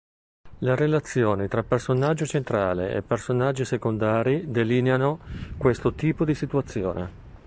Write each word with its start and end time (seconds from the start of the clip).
Le 0.57 0.75
relazioni 0.75 1.47
tra 1.47 1.61
personaggio 1.61 2.25
centrale 2.25 2.89
e 2.91 3.03
personaggi 3.03 3.63
secondari 3.65 4.49
delineano 4.49 5.19
questo 5.59 5.93
tipo 5.93 6.25
di 6.25 6.33
situazione. 6.33 7.09